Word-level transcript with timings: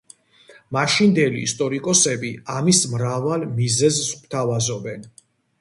მაშინდელი 0.77 1.43
ისტორიკოსები 1.49 2.31
ამის 2.55 2.81
მრავალ 2.97 3.47
მიზეზს 3.61 4.11
გვთავაზობენ. 4.23 5.11